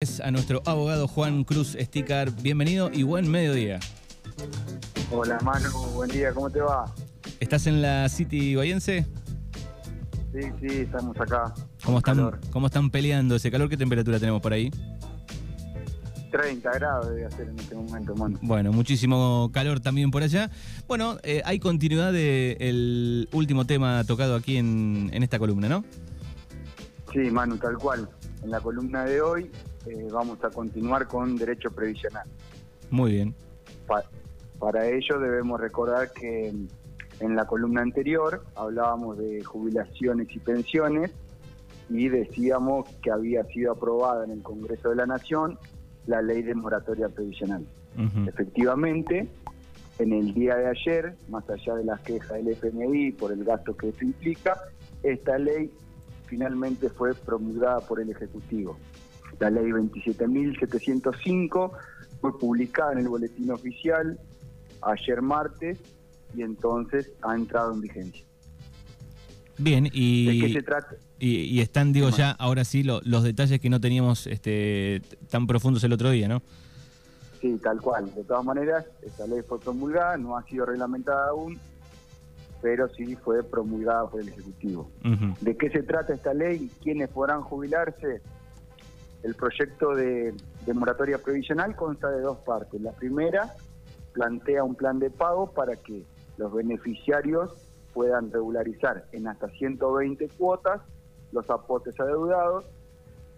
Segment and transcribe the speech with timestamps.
[0.00, 2.30] Es a nuestro abogado Juan Cruz Esticar.
[2.30, 3.80] Bienvenido y buen mediodía.
[5.10, 6.84] Hola Manu, buen día, ¿cómo te va?
[7.40, 9.04] ¿Estás en la City Bayense?
[10.32, 11.52] Sí, sí, estamos acá.
[11.84, 12.38] ¿Cómo están, Calor.
[12.52, 13.68] ¿Cómo están peleando ese calor?
[13.68, 14.70] ¿Qué temperatura tenemos por ahí?
[16.30, 18.38] 30 grados debe hacer en este momento, Manu.
[18.40, 20.48] Bueno, muchísimo calor también por allá.
[20.86, 25.84] Bueno, eh, hay continuidad del último tema tocado aquí en, en esta columna, ¿no?
[27.12, 28.08] Sí, Manu, tal cual.
[28.44, 29.50] En la columna de hoy
[29.90, 32.26] eh, vamos a continuar con derecho previsional.
[32.90, 33.34] Muy bien.
[33.86, 34.04] Pa-
[34.58, 36.48] para ello debemos recordar que
[37.20, 41.10] en la columna anterior hablábamos de jubilaciones y pensiones
[41.88, 45.58] y decíamos que había sido aprobada en el Congreso de la Nación
[46.06, 47.66] la ley de moratoria previsional.
[48.26, 49.28] Efectivamente,
[49.98, 53.76] en el día de ayer, más allá de las quejas del FMI por el gasto
[53.76, 54.56] que eso implica,
[55.02, 55.70] esta ley
[56.26, 58.76] finalmente fue promulgada por el Ejecutivo.
[59.40, 61.72] La ley 27.705
[62.20, 64.18] fue publicada en el boletín oficial
[64.82, 65.78] ayer martes
[66.34, 68.24] y entonces ha entrado en vigencia.
[69.58, 70.94] Bien, ¿De y, qué se trata?
[71.18, 75.02] y, y están, digo, ¿Qué ya ahora sí lo- los detalles que no teníamos este,
[75.30, 76.42] tan profundos el otro día, ¿no?
[77.40, 78.12] Sí, tal cual.
[78.14, 81.58] De todas maneras, esta ley fue promulgada, no ha sido reglamentada aún,
[82.60, 84.90] pero sí fue promulgada por el Ejecutivo.
[85.40, 86.68] ¿De qué se trata esta ley?
[86.82, 88.20] ¿Quiénes podrán jubilarse?
[89.22, 90.34] El proyecto de,
[90.66, 92.80] de moratoria previsional consta de dos partes.
[92.80, 93.54] La primera
[94.12, 96.04] plantea un plan de pago para que
[96.36, 97.52] los beneficiarios
[97.92, 100.80] puedan regularizar en hasta 120 cuotas
[101.32, 102.64] los aportes adeudados,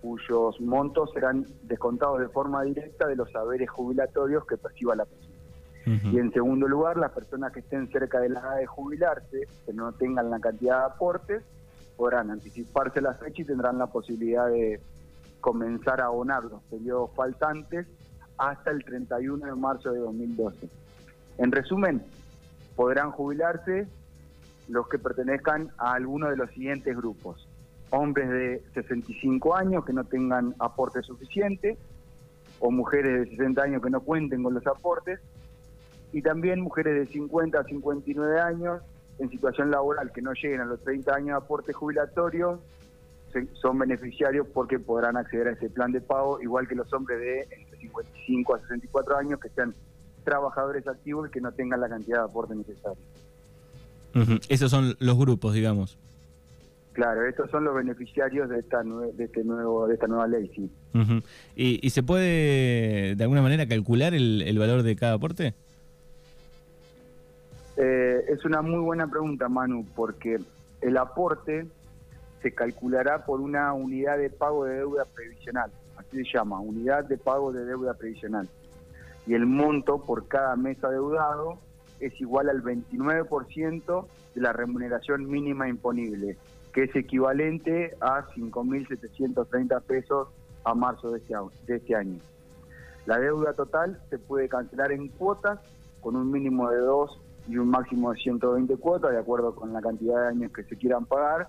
[0.00, 5.34] cuyos montos serán descontados de forma directa de los saberes jubilatorios que perciba la persona.
[5.86, 9.72] Y en segundo lugar, las personas que estén cerca de la edad de jubilarse, que
[9.74, 11.42] no tengan la cantidad de aportes,
[11.96, 14.80] podrán anticiparse la fecha y tendrán la posibilidad de
[15.44, 17.86] comenzar a abonar los periodos faltantes
[18.38, 20.70] hasta el 31 de marzo de 2012.
[21.36, 22.02] En resumen,
[22.74, 23.86] podrán jubilarse
[24.68, 27.46] los que pertenezcan a alguno de los siguientes grupos.
[27.90, 31.76] Hombres de 65 años que no tengan aporte suficiente,
[32.58, 35.20] o mujeres de 60 años que no cuenten con los aportes,
[36.14, 38.80] y también mujeres de 50 a 59 años
[39.18, 42.60] en situación laboral que no lleguen a los 30 años de aporte jubilatorio
[43.54, 47.40] son beneficiarios porque podrán acceder a ese plan de pago, igual que los hombres de
[47.42, 49.74] entre 55 a 64 años que sean
[50.24, 53.02] trabajadores activos y que no tengan la cantidad de aporte necesario.
[54.48, 55.98] Esos son los grupos, digamos.
[56.92, 60.70] Claro, estos son los beneficiarios de esta de este nuevo de esta nueva ley, sí.
[61.56, 65.54] ¿Y, y se puede, de alguna manera, calcular el, el valor de cada aporte?
[67.76, 70.38] Eh, es una muy buena pregunta, Manu, porque
[70.80, 71.66] el aporte
[72.44, 77.16] se calculará por una unidad de pago de deuda previsional, así se llama, unidad de
[77.16, 78.46] pago de deuda previsional.
[79.26, 81.58] Y el monto por cada mes adeudado
[82.00, 86.36] es igual al 29% de la remuneración mínima imponible,
[86.74, 90.28] que es equivalente a 5.730 pesos
[90.64, 91.34] a marzo de este,
[91.66, 92.18] de este año.
[93.06, 95.60] La deuda total se puede cancelar en cuotas
[96.02, 97.18] con un mínimo de dos
[97.48, 100.76] y un máximo de 120 cuotas, de acuerdo con la cantidad de años que se
[100.76, 101.48] quieran pagar.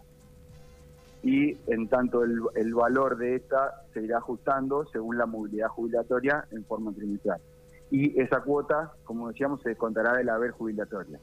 [1.25, 6.45] Y en tanto el, el valor de esta se irá ajustando según la movilidad jubilatoria
[6.51, 7.41] en forma trimestral.
[7.89, 11.19] Y esa cuota, como decíamos, se descontará del haber jubilatoria.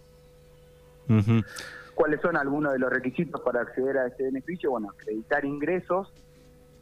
[1.95, 4.73] ¿Cuáles son algunos de los requisitos para acceder a este beneficio?
[4.73, 6.13] Bueno, acreditar ingresos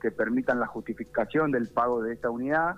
[0.00, 2.76] que permitan la justificación del pago de esta unidad,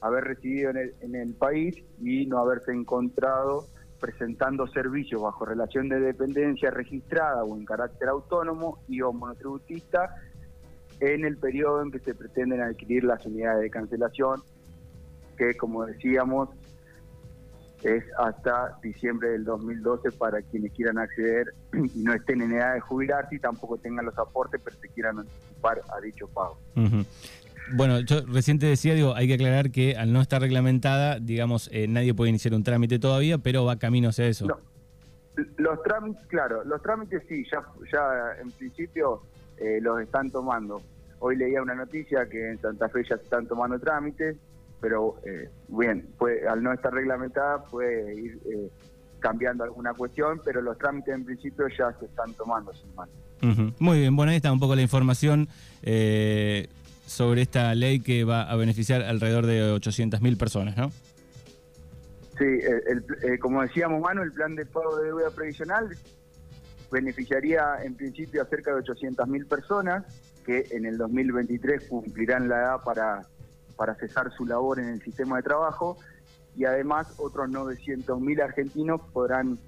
[0.00, 3.66] haber residido en el, en el país y no haberse encontrado
[4.04, 10.14] presentando servicios bajo relación de dependencia registrada o en carácter autónomo y o monotributista
[11.00, 14.42] en el periodo en que se pretenden adquirir las unidades de cancelación,
[15.38, 16.50] que como decíamos
[17.82, 22.80] es hasta diciembre del 2012 para quienes quieran acceder y no estén en edad de
[22.80, 26.58] jubilarse y tampoco tengan los aportes, pero se quieran anticipar a dicho pago.
[27.66, 31.70] Bueno, yo recién te decía, digo, hay que aclarar que al no estar reglamentada, digamos,
[31.72, 34.46] eh, nadie puede iniciar un trámite todavía, pero va camino hacia eso.
[34.46, 34.56] No,
[35.56, 37.62] los trámites, claro, los trámites sí, ya,
[37.92, 39.22] ya en principio
[39.56, 40.82] eh, los están tomando.
[41.20, 44.36] Hoy leía una noticia que en Santa Fe ya se están tomando trámites,
[44.80, 48.68] pero eh, bien, puede- al no estar reglamentada puede ir eh,
[49.20, 53.08] cambiando alguna cuestión, pero los trámites en principio ya se están tomando, sin más.
[53.78, 55.48] Muy bien, bueno, ahí está un poco la información
[55.82, 56.68] eh,
[57.06, 60.90] sobre esta ley que va a beneficiar alrededor de 800.000 personas, ¿no?
[62.38, 65.96] Sí, el- eh, como decíamos, Manu, el plan de pago de deuda previsional
[66.90, 70.04] beneficiaría en principio a cerca de 800.000 personas
[70.44, 73.22] que en el 2023 cumplirán la edad para
[73.76, 75.96] para cesar su labor en el sistema de trabajo
[76.54, 79.58] y además otros 900.000 argentinos podrán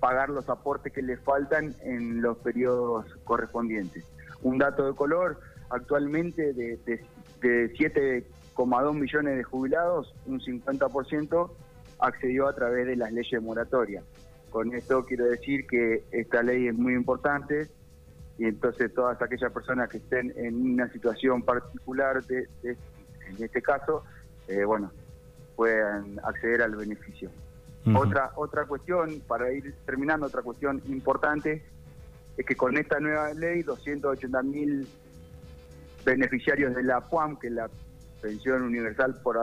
[0.00, 4.04] pagar los aportes que les faltan en los periodos correspondientes.
[4.42, 5.38] Un dato de color,
[5.70, 7.04] actualmente de, de,
[7.40, 11.50] de 7,2 millones de jubilados, un 50%
[11.98, 14.04] accedió a través de las leyes moratorias.
[14.50, 17.68] Con esto quiero decir que esta ley es muy importante
[18.38, 24.04] y entonces todas aquellas personas que estén en una situación particular de, en este caso,
[24.48, 24.92] eh, bueno,
[25.56, 27.30] puedan acceder al beneficio.
[27.94, 31.62] Otra otra cuestión, para ir terminando, otra cuestión importante,
[32.36, 34.88] es que con esta nueva ley, 280 mil
[36.04, 37.68] beneficiarios de la PUAM, que es la
[38.20, 39.38] pensión universal por,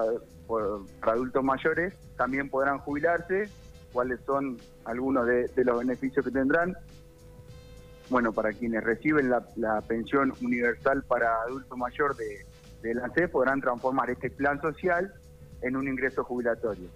[1.01, 3.49] adultos mayores, también podrán jubilarse.
[3.93, 6.75] ¿Cuáles son algunos de, los beneficios que tendrán?
[8.09, 12.45] Bueno, para quienes reciben la, pensión universal para adulto mayor de,
[12.81, 15.13] de la C, podrán transformar este plan social
[15.61, 16.89] en un ingreso jubilatorio.